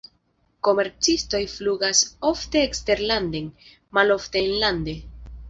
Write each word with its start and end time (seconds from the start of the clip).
Komercistoj 0.67 1.41
flugas 1.51 2.01
ofte 2.31 2.65
eksterlanden, 2.69 3.53
malofte 4.01 4.43
enlande. 4.49 4.99